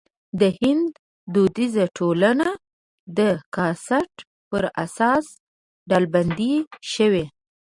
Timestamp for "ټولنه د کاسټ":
1.97-4.11